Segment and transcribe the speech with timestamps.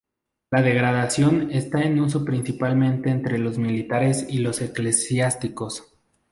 [0.49, 5.93] La degradación está en uso principalmente entre los militares y los eclesiásticos.